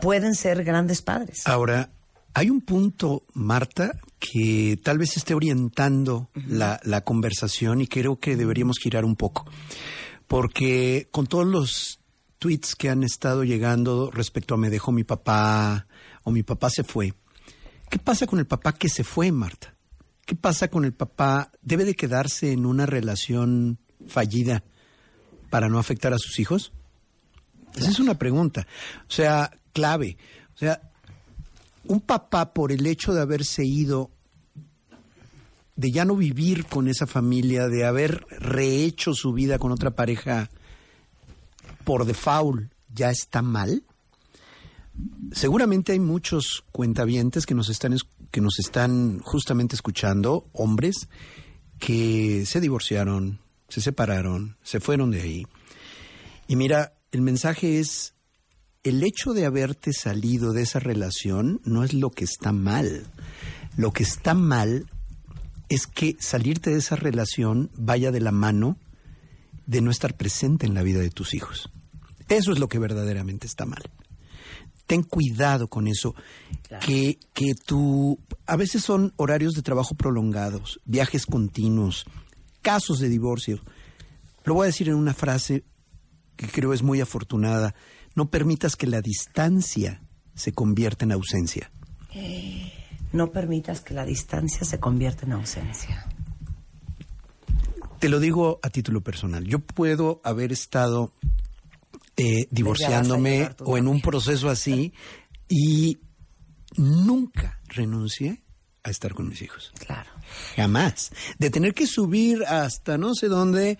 [0.00, 1.46] pueden ser grandes padres.
[1.46, 1.90] Ahora,
[2.34, 8.36] hay un punto, Marta, que tal vez esté orientando la, la conversación y creo que
[8.36, 9.46] deberíamos girar un poco.
[10.26, 12.00] Porque con todos los
[12.38, 15.86] tweets que han estado llegando respecto a me dejó mi papá
[16.22, 17.14] o mi papá se fue,
[17.88, 19.74] ¿qué pasa con el papá que se fue, Marta?
[20.24, 21.50] ¿Qué pasa con el papá?
[21.60, 24.62] ¿Debe de quedarse en una relación fallida
[25.50, 26.72] para no afectar a sus hijos?
[27.74, 28.66] Esa es una pregunta.
[29.08, 30.16] O sea, clave.
[30.54, 30.89] O sea,
[31.84, 34.10] un papá por el hecho de haberse ido,
[35.76, 40.50] de ya no vivir con esa familia, de haber rehecho su vida con otra pareja
[41.84, 43.82] por default, ya está mal.
[45.32, 51.08] Seguramente hay muchos cuentavientes que nos están es- que nos están justamente escuchando, hombres
[51.78, 55.46] que se divorciaron, se separaron, se fueron de ahí.
[56.46, 58.12] Y mira, el mensaje es
[58.82, 63.06] el hecho de haberte salido de esa relación no es lo que está mal.
[63.76, 64.86] Lo que está mal
[65.68, 68.78] es que salirte de esa relación vaya de la mano
[69.66, 71.70] de no estar presente en la vida de tus hijos.
[72.28, 73.82] Eso es lo que verdaderamente está mal.
[74.86, 76.16] Ten cuidado con eso,
[76.84, 82.06] que, que tú, a veces son horarios de trabajo prolongados, viajes continuos,
[82.62, 83.60] casos de divorcio.
[84.44, 85.64] Lo voy a decir en una frase
[86.34, 87.74] que creo es muy afortunada.
[88.20, 90.02] No permitas que la distancia
[90.34, 91.72] se convierta en ausencia.
[93.14, 96.06] No permitas que la distancia se convierta en ausencia.
[97.98, 99.46] Te lo digo a título personal.
[99.46, 101.14] Yo puedo haber estado
[102.18, 104.92] eh, divorciándome o en un proceso así
[105.48, 105.96] y
[106.76, 108.42] nunca renuncié
[108.82, 109.72] a estar con mis hijos.
[109.78, 110.10] Claro.
[110.56, 111.10] Jamás.
[111.38, 113.78] De tener que subir hasta no sé dónde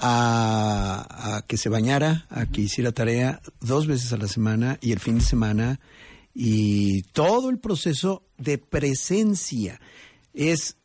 [0.00, 4.92] a, a que se bañara, a que hiciera tarea dos veces a la semana y
[4.92, 5.80] el fin de semana
[6.34, 9.80] y todo el proceso de presencia
[10.32, 10.76] es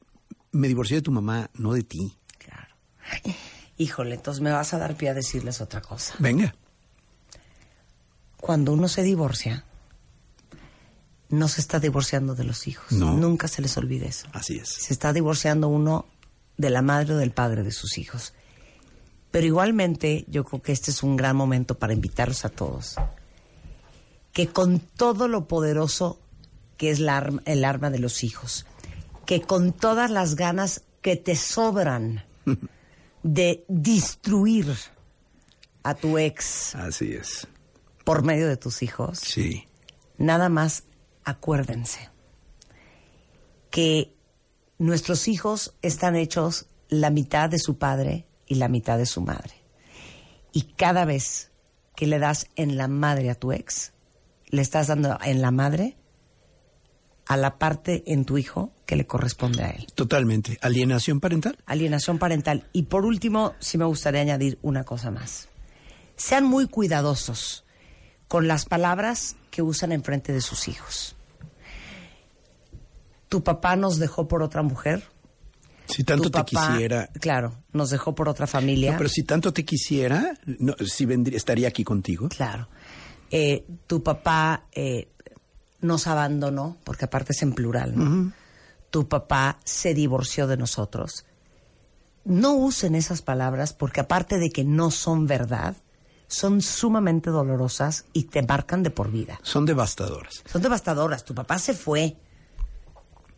[0.51, 2.17] me divorcié de tu mamá, no de ti.
[2.37, 2.73] Claro.
[3.77, 6.15] Híjole, entonces me vas a dar pie a decirles otra cosa.
[6.19, 6.55] Venga.
[8.37, 9.65] Cuando uno se divorcia,
[11.29, 12.91] no se está divorciando de los hijos.
[12.91, 13.17] No.
[13.17, 14.27] Nunca se les olvide eso.
[14.31, 14.69] Así es.
[14.69, 16.05] Se está divorciando uno
[16.57, 18.33] de la madre o del padre de sus hijos.
[19.35, 22.95] Pero igualmente, yo creo que este es un gran momento para invitarlos a todos.
[24.31, 26.21] Que con todo lo poderoso
[26.77, 28.65] que es la el arma de los hijos,
[29.25, 32.23] que con todas las ganas que te sobran
[33.23, 34.73] de destruir
[35.83, 37.45] a tu ex Así es.
[38.05, 39.67] por medio de tus hijos, Sí.
[40.17, 40.83] nada más
[41.25, 42.09] acuérdense
[43.69, 44.13] que
[44.77, 49.53] nuestros hijos están hechos la mitad de su padre y la mitad de su madre.
[50.51, 51.51] Y cada vez
[51.95, 53.93] que le das en la madre a tu ex,
[54.47, 55.97] le estás dando en la madre
[57.27, 59.87] a la parte en tu hijo que le corresponde a él.
[59.95, 60.59] Totalmente.
[60.61, 61.57] Alienación parental.
[61.65, 62.69] Alienación parental.
[62.71, 65.49] Y por último, sí me gustaría añadir una cosa más.
[66.15, 67.65] Sean muy cuidadosos
[68.27, 71.15] con las palabras que usan en frente de sus hijos.
[73.29, 75.03] Tu papá nos dejó por otra mujer.
[75.87, 77.07] Si tanto tu te quisiera.
[77.19, 78.93] Claro, nos dejó por otra familia.
[78.93, 82.29] No, pero si tanto te quisiera, no, si vendría, estaría aquí contigo.
[82.29, 82.67] Claro.
[83.31, 85.09] Eh, tu papá eh,
[85.81, 88.33] nos abandonó, porque aparte es en plural, ¿no?
[88.89, 91.25] Tu papá se divorció de nosotros.
[92.23, 95.75] No usen esas palabras porque aparte de que no son verdad,
[96.27, 99.39] son sumamente dolorosas y te marcan de por vida.
[99.43, 100.43] Son devastadoras.
[100.51, 101.23] Son devastadoras.
[101.23, 102.15] Tu papá se fue.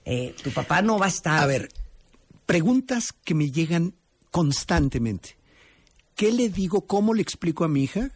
[0.05, 1.43] Eh, tu papá no va a estar.
[1.43, 1.69] A ver,
[2.47, 3.93] preguntas que me llegan
[4.31, 5.37] constantemente.
[6.15, 6.87] ¿Qué le digo?
[6.87, 8.09] ¿Cómo le explico a mi hija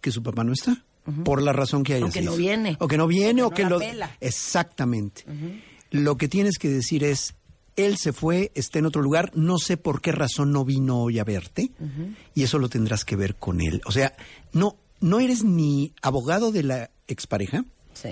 [0.00, 0.84] que su papá no está?
[1.24, 2.32] Por la razón que haya O que sido.
[2.32, 2.76] no viene.
[2.80, 3.78] O que no viene O o que no la lo...
[3.80, 4.16] pela.
[4.20, 5.24] Exactamente.
[5.90, 7.34] Lo que tienes que decir es,
[7.76, 11.18] él se fue, está en otro lugar, no sé por qué razón no vino hoy
[11.20, 11.70] a verte,
[12.34, 13.80] y eso lo tendrás que ver con él.
[13.86, 14.14] O sea,
[14.52, 17.64] no, no eres ni abogado de la expareja,
[17.94, 18.10] Sí.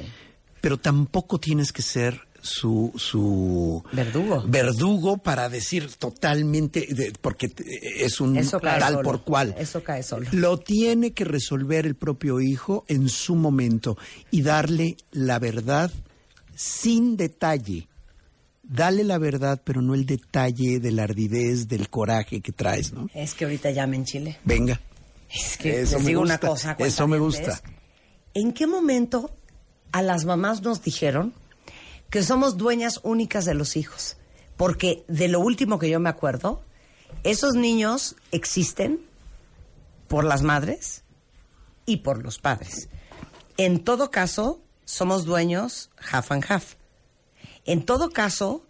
[0.60, 4.44] pero tampoco tienes que ser su, su Verdugo.
[4.46, 7.50] verdugo para decir totalmente de- porque
[7.96, 9.02] es un Eso cae tal solo.
[9.02, 10.28] por cual Eso cae solo.
[10.32, 13.96] lo tiene que resolver el propio hijo en su momento
[14.30, 15.90] y darle la verdad
[16.54, 17.88] sin detalle
[18.62, 23.08] dale la verdad pero no el detalle de la ardidez del coraje que traes no
[23.14, 24.38] Es que ahorita llame en Chile.
[24.44, 24.80] venga
[25.34, 26.76] Es que Eso les una cosa.
[26.78, 27.60] eso me gusta.
[28.34, 29.30] ¿En qué momento
[29.92, 31.32] a las mamás nos dijeron
[32.14, 34.18] que somos dueñas únicas de los hijos?
[34.56, 36.62] Porque de lo último que yo me acuerdo,
[37.24, 39.00] esos niños existen
[40.06, 41.02] por las madres
[41.86, 42.88] y por los padres.
[43.56, 46.74] En todo caso, somos dueños half and half.
[47.64, 48.64] En todo caso,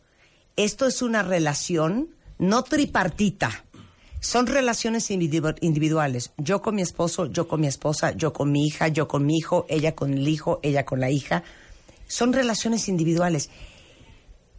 [0.57, 3.67] esto es una relación no tripartita.
[4.21, 6.33] Son relaciones individu- individuales.
[6.39, 9.37] Yo con mi esposo, yo con mi esposa, yo con mi hija, yo con mi
[9.37, 11.43] hijo, ella con el hijo, ella con la hija.
[12.07, 13.51] Son relaciones individuales.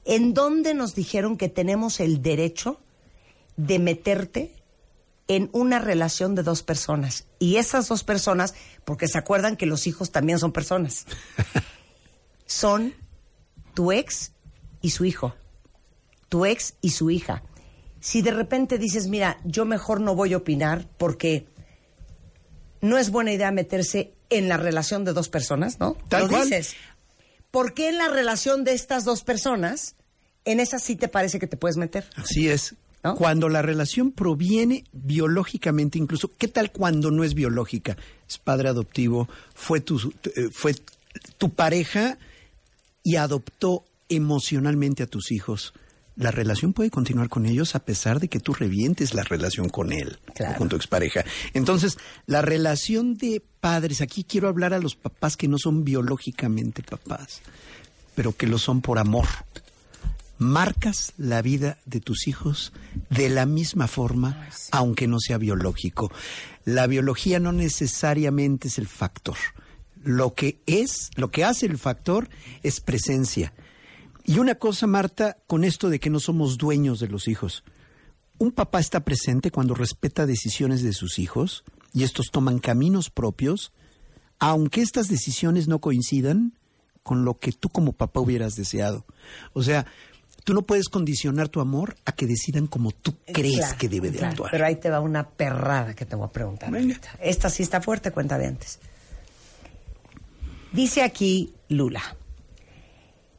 [0.05, 2.79] ¿En dónde nos dijeron que tenemos el derecho
[3.57, 4.51] de meterte
[5.27, 7.25] en una relación de dos personas?
[7.39, 8.53] Y esas dos personas,
[8.83, 11.05] porque se acuerdan que los hijos también son personas,
[12.45, 12.93] son
[13.73, 14.31] tu ex
[14.81, 15.35] y su hijo,
[16.29, 17.43] tu ex y su hija.
[17.99, 21.47] Si de repente dices, mira, yo mejor no voy a opinar porque
[22.81, 25.97] no es buena idea meterse en la relación de dos personas, ¿no?
[26.07, 26.43] Tal Lo cual.
[26.43, 26.75] dices.
[27.55, 29.95] ¿Por qué en la relación de estas dos personas,
[30.43, 32.03] en esa sí te parece que te puedes meter?
[32.17, 32.75] Así es.
[33.01, 33.15] ¿No?
[33.15, 37.95] Cuando la relación proviene biológicamente, incluso, ¿qué tal cuando no es biológica?
[38.27, 40.75] Es padre adoptivo, fue tu, tu- eh, fue
[41.37, 42.17] tu pareja
[43.03, 45.73] y adoptó emocionalmente a tus hijos.
[46.15, 49.91] La relación puede continuar con ellos a pesar de que tú revientes la relación con
[49.91, 50.55] él, Claro.
[50.55, 51.25] o con tu expareja.
[51.53, 56.83] Entonces, la relación de padres, aquí quiero hablar a los papás que no son biológicamente
[56.83, 57.41] papás,
[58.15, 59.25] pero que lo son por amor
[60.37, 62.73] marcas la vida de tus hijos
[63.09, 66.11] de la misma forma, aunque no sea biológico.
[66.65, 69.37] La biología no necesariamente es el factor.
[70.03, 72.29] Lo que es, lo que hace el factor
[72.63, 73.53] es presencia.
[74.25, 77.63] Y una cosa, Marta, con esto de que no somos dueños de los hijos.
[78.37, 83.71] Un papá está presente cuando respeta decisiones de sus hijos y estos toman caminos propios,
[84.39, 86.57] aunque estas decisiones no coincidan
[87.03, 89.05] con lo que tú como papá hubieras deseado.
[89.53, 89.85] O sea,
[90.45, 94.11] Tú no puedes condicionar tu amor a que decidan como tú crees Claro, que debe
[94.11, 94.51] de claro, actuar.
[94.51, 96.69] Pero ahí te va una perrada que te voy a preguntar.
[96.69, 97.17] Ahorita.
[97.19, 98.77] Esta sí está fuerte, cuenta de antes.
[100.71, 102.15] Dice aquí Lula.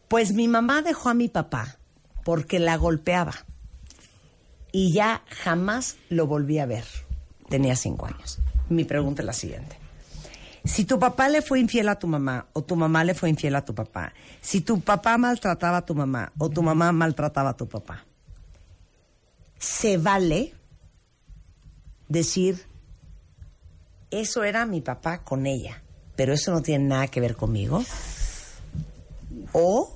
[0.09, 1.77] Pues mi mamá dejó a mi papá
[2.25, 3.35] porque la golpeaba.
[4.73, 6.85] Y ya jamás lo volví a ver.
[7.49, 8.39] Tenía cinco años.
[8.69, 9.79] Mi pregunta es la siguiente.
[10.65, 13.55] Si tu papá le fue infiel a tu mamá o tu mamá le fue infiel
[13.55, 17.57] a tu papá, si tu papá maltrataba a tu mamá o tu mamá maltrataba a
[17.57, 18.05] tu papá,
[19.59, 20.55] se vale
[22.09, 22.67] decir,
[24.11, 25.83] eso era mi papá con ella,
[26.17, 27.85] pero eso no tiene nada que ver conmigo.
[29.53, 29.96] O,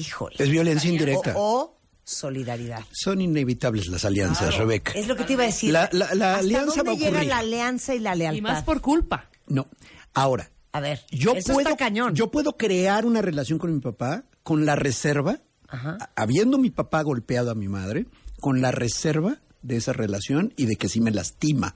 [0.00, 0.36] híjole.
[0.38, 1.34] Es violencia indirecta.
[1.36, 2.82] O, o solidaridad.
[2.92, 4.92] Son inevitables las alianzas, Rebeca.
[4.92, 5.72] Es lo que te iba a decir.
[5.72, 7.28] La- la- la ¿Hasta alianza dónde va a llega ocurrir.
[7.28, 8.38] la alianza y la lealtad?
[8.38, 9.30] Y más por culpa.
[9.46, 9.68] No.
[10.14, 12.14] Ahora, A ver, yo eso puedo, está cañón.
[12.14, 15.98] yo puedo crear una relación con mi papá con la reserva, Ajá.
[16.16, 18.06] habiendo mi papá golpeado a mi madre,
[18.40, 21.74] con la reserva de esa relación y de que sí me lastima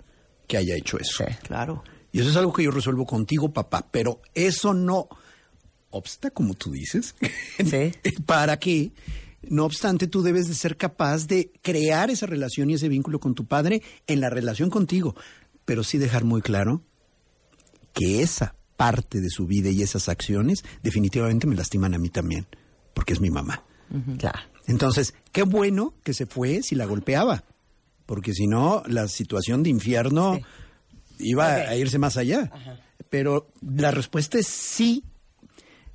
[0.48, 1.24] que haya hecho eso.
[1.26, 1.34] Sí.
[1.44, 1.84] Claro.
[2.10, 5.08] Y eso es algo que yo resuelvo contigo, papá, pero eso no
[5.94, 7.14] obsta, como tú dices,
[7.58, 7.92] Sí.
[8.26, 8.92] para que,
[9.48, 13.34] no obstante, tú debes de ser capaz de crear esa relación y ese vínculo con
[13.34, 15.14] tu padre en la relación contigo,
[15.64, 16.82] pero sí dejar muy claro
[17.92, 22.46] que esa parte de su vida y esas acciones definitivamente me lastiman a mí también,
[22.92, 23.62] porque es mi mamá.
[24.18, 24.40] Claro.
[24.66, 27.44] Entonces, qué bueno que se fue si la golpeaba,
[28.06, 30.40] porque si no, la situación de infierno
[31.18, 32.50] iba a irse más allá.
[33.10, 35.04] Pero la respuesta es sí,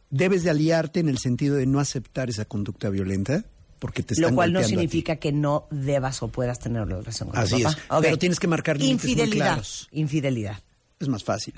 [0.10, 3.46] debes de aliarte en el sentido de no aceptar esa conducta violenta,
[3.80, 7.30] porque te están Lo cual no significa que no debas o puedas tener una relación
[7.30, 7.98] con Así tu es, papá.
[7.98, 8.04] Ok.
[8.04, 9.88] pero tienes que marcar límites muy claros.
[9.92, 10.58] Infidelidad.
[11.00, 11.54] Es más fácil.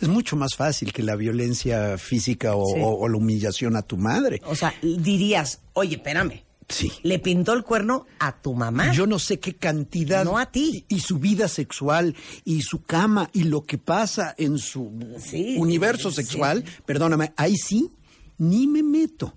[0.00, 2.80] Es mucho más fácil que la violencia física o, Sí.
[2.82, 4.42] o- o la humillación a tu madre.
[4.46, 6.42] O sea, dirías, oye, espérame.
[6.72, 6.90] Sí.
[7.02, 8.92] Le pintó el cuerno a tu mamá.
[8.92, 10.24] Yo no sé qué cantidad.
[10.24, 10.84] No a ti.
[10.88, 15.56] Y, y su vida sexual, y su cama, y lo que pasa en su Sí,
[15.58, 16.16] universo sí.
[16.16, 16.64] sexual.
[16.86, 17.90] Perdóname, ahí sí,
[18.38, 19.36] ni me meto.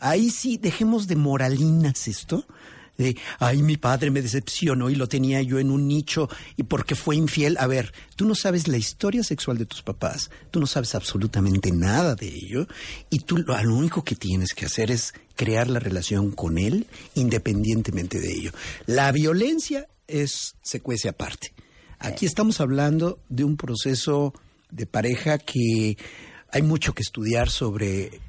[0.00, 2.46] Ahí sí, dejemos de moralinas esto.
[2.98, 6.96] De, ay, mi padre me decepcionó y lo tenía yo en un nicho y porque
[6.96, 7.56] fue infiel.
[7.60, 11.70] A ver, tú no sabes la historia sexual de tus papás, tú no sabes absolutamente
[11.70, 12.66] nada de ello
[13.08, 16.86] y tú lo, lo único que tienes que hacer es crear la relación con él
[17.14, 18.52] independientemente de ello.
[18.86, 21.54] La violencia es se cuece aparte.
[22.00, 24.34] Aquí estamos hablando de un proceso
[24.70, 25.96] de pareja que
[26.50, 28.20] hay mucho que estudiar sobre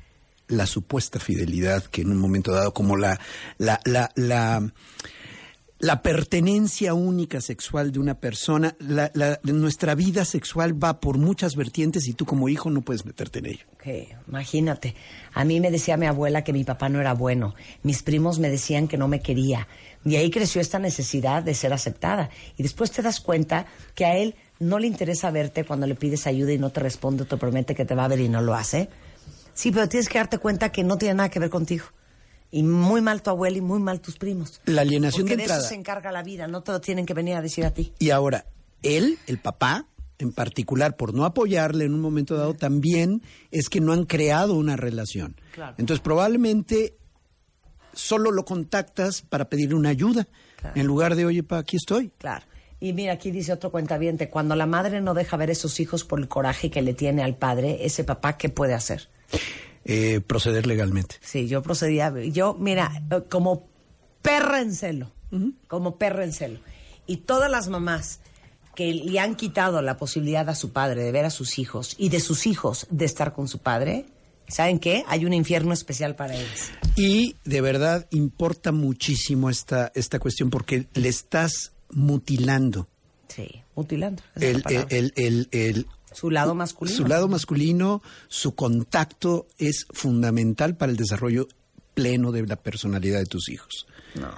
[0.50, 3.18] la supuesta fidelidad que en un momento dado, como la,
[3.58, 4.70] la, la, la,
[5.80, 11.56] la pertenencia única sexual de una persona, la, la- nuestra vida sexual va por muchas
[11.56, 13.66] vertientes y tú como hijo no puedes meterte en ello.
[14.28, 14.94] Imagínate,
[15.34, 18.50] a mí me decía mi abuela que mi papá no era bueno, mis primos me
[18.50, 19.70] decían que no me quería,
[20.04, 22.30] y ahí creció esta necesidad de ser aceptada.
[22.58, 26.28] Y después te das cuenta que a él no le interesa verte cuando le pides
[26.28, 28.54] ayuda y no te responde, te promete que te va a ver y no lo
[28.54, 28.90] hace.
[29.60, 31.84] Sí, pero tienes que darte cuenta que no tiene nada que ver contigo.
[32.50, 34.62] Y muy mal tu abuela y muy mal tus primos.
[34.64, 35.68] La alienación Porque de de eso entrada.
[35.70, 37.92] se encarga la vida, no te lo tienen que venir a decir a ti.
[38.00, 38.46] Y ahora,
[38.84, 39.86] él, el papá,
[40.18, 44.56] en particular, por no apoyarle en un momento dado, también es que no han creado
[44.56, 45.36] una relación.
[45.54, 45.76] Claro.
[45.78, 46.96] Entonces, probablemente
[47.92, 50.80] solo lo contactas para pedirle una ayuda, Claro.
[50.80, 52.12] en lugar de, oye, pa, aquí estoy.
[52.18, 52.46] Claro.
[52.80, 56.06] Y mira, aquí dice otro cuentaviente, cuando la madre no deja ver a sus hijos
[56.06, 59.10] por el coraje que le tiene al padre, ese papá, ¿qué puede hacer?
[59.86, 61.16] Eh, proceder legalmente.
[61.22, 63.68] Sí, yo procedía, yo, mira, eh, como
[64.22, 65.12] perra en celo,
[65.68, 66.60] como perra en celo.
[67.08, 68.20] Y todas las mamás
[68.76, 72.10] que le han quitado la posibilidad a su padre de ver a sus hijos y
[72.10, 74.06] de sus hijos de estar con su padre,
[74.48, 75.04] ¿saben qué?
[75.08, 76.70] Hay un infierno especial para ellos.
[76.96, 82.88] Y de verdad importa muchísimo esta, esta cuestión porque le estás mutilando
[83.28, 84.22] Sí, mutilando.
[84.36, 85.14] el,
[85.52, 86.98] el- su lado masculino.
[86.98, 91.48] su lado masculino, su contacto es fundamental para el desarrollo
[91.94, 93.88] pleno de la personalidad de tus hijos.
[94.16, 94.32] No.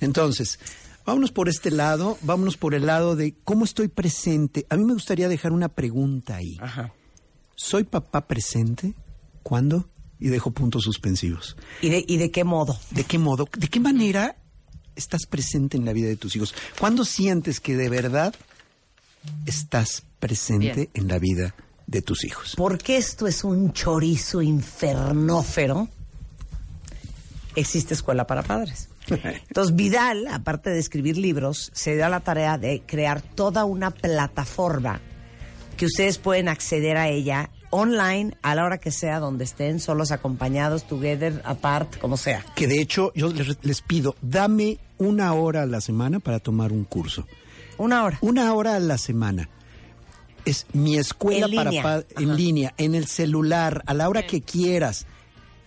[0.00, 0.58] Entonces,
[1.04, 4.66] vámonos por este lado, vámonos por el lado de cómo estoy presente.
[4.68, 6.56] A mí me gustaría dejar una pregunta ahí.
[6.60, 6.92] Ajá.
[7.54, 8.94] ¿Soy papá presente?
[9.42, 9.88] ¿Cuándo?
[10.18, 11.56] Y dejo puntos suspensivos.
[11.80, 12.78] ¿Y de, ¿Y de qué modo?
[12.90, 13.48] ¿De qué modo?
[13.56, 14.36] ¿De qué manera
[14.94, 16.54] estás presente en la vida de tus hijos?
[16.78, 18.34] ¿Cuándo sientes que de verdad
[19.44, 20.90] estás presente Bien.
[20.94, 21.54] en la vida
[21.86, 22.54] de tus hijos?
[22.56, 25.88] Porque esto es un chorizo infernófero.
[27.54, 28.88] Existe escuela para padres.
[29.08, 33.90] Entonces Vidal, aparte de escribir libros, se dio a la tarea de crear toda una
[33.90, 35.00] plataforma
[35.76, 40.10] que ustedes pueden acceder a ella online a la hora que sea, donde estén, solos,
[40.10, 42.44] acompañados, together, apart, como sea.
[42.54, 46.72] Que de hecho yo les, les pido, dame una hora a la semana para tomar
[46.72, 47.26] un curso.
[47.78, 48.18] Una hora.
[48.20, 49.48] Una hora a la semana.
[50.44, 52.04] Es mi escuela En para línea.
[52.16, 52.34] en Ajá.
[52.36, 55.06] línea, en el celular, a la hora que quieras.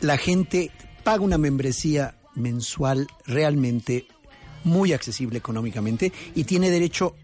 [0.00, 0.70] La gente
[1.04, 4.06] paga una membresía mensual realmente
[4.64, 7.14] muy accesible económicamente y tiene derecho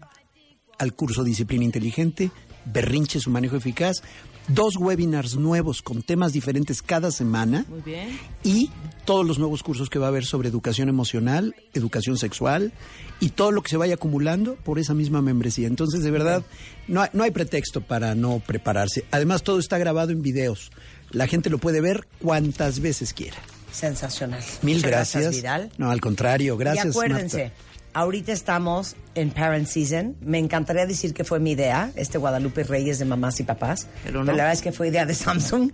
[0.77, 2.31] al curso Disciplina Inteligente,
[2.65, 4.01] Berrinche su manejo eficaz,
[4.47, 8.19] dos webinars nuevos con temas diferentes cada semana Muy bien.
[8.43, 8.69] y
[9.05, 12.73] todos los nuevos cursos que va a haber sobre educación emocional, educación sexual
[13.19, 15.67] y todo lo que se vaya acumulando por esa misma membresía.
[15.67, 16.43] Entonces, de verdad,
[16.87, 19.05] no hay, no hay pretexto para no prepararse.
[19.11, 20.71] Además, todo está grabado en videos.
[21.11, 23.37] La gente lo puede ver cuantas veces quiera.
[23.71, 24.41] Sensacional.
[24.61, 25.35] Mil Muchas gracias.
[25.35, 25.71] Vidal.
[25.77, 26.85] No, al contrario, gracias.
[26.85, 27.55] y acuérdense, Marta.
[27.95, 30.15] Ahorita estamos en Parent Season.
[30.19, 33.87] Me encantaría decir que fue mi idea, este Guadalupe Reyes de mamás y papás.
[34.03, 34.25] Pero no.
[34.25, 35.71] la verdad es que fue idea de Samsung.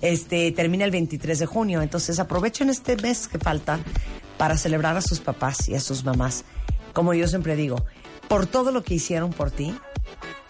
[0.00, 1.82] Este termina el 23 de junio.
[1.82, 3.80] Entonces aprovechen este mes que falta
[4.38, 6.44] para celebrar a sus papás y a sus mamás.
[6.92, 7.84] Como yo siempre digo,
[8.28, 9.74] por todo lo que hicieron por ti,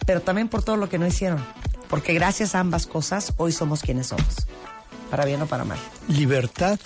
[0.05, 1.43] pero también por todo lo que no hicieron.
[1.89, 4.47] Porque gracias a ambas cosas, hoy somos quienes somos.
[5.09, 5.79] Para bien o para mal.
[6.07, 6.79] Libertad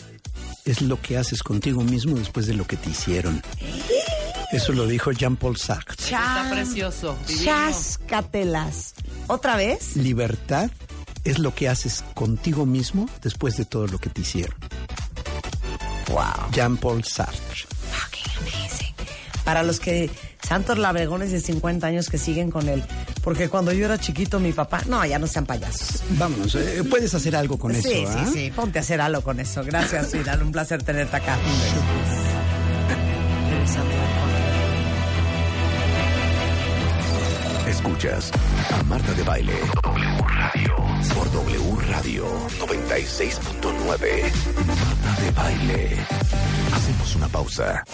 [0.63, 3.41] es lo que haces contigo mismo después de lo que te hicieron.
[4.52, 5.95] Eso lo dijo Jean-Paul Sartre.
[6.04, 7.18] Está precioso.
[7.28, 7.45] divino.
[7.45, 8.95] Chascatelas.
[9.28, 9.95] ¿Otra vez?
[9.95, 10.72] Libertad
[11.24, 14.56] es lo que haces contigo mismo después de todo lo que te hicieron.
[16.08, 16.52] Wow.
[16.52, 17.68] Jean-Paul Sartre.
[17.91, 18.95] Fucking amazing.
[19.43, 20.10] Para los que,
[20.41, 22.84] santos labregones de 50 años que siguen con él.
[23.24, 24.82] Porque cuando yo era chiquito, mi papá.
[24.88, 26.02] No, ya no sean payasos.
[26.12, 28.30] Vámonos, eh, puedes hacer algo con sí, eso, sí, ¿ah?
[28.34, 28.52] sí.
[28.56, 29.64] Ponte a hacer algo con eso.
[29.64, 30.41] Gracias, Vidal.
[30.41, 31.38] Un placer tenerte acá.
[37.80, 38.30] Escuchas
[38.73, 39.53] a Marta de Baile.
[39.84, 40.75] W Radio.
[41.15, 42.25] Por W Radio
[42.59, 44.32] 96.9.
[44.67, 45.97] Marta de Baile.
[46.73, 47.86] Hacemos una pausa.